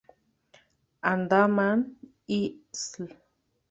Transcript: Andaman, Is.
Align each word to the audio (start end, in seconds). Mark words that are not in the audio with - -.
Andaman, 1.11 1.77
Is. 2.25 2.81